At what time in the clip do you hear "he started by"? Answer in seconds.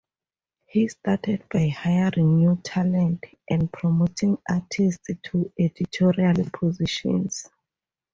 0.65-1.67